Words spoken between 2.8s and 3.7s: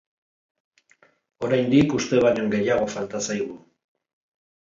falta zaigu.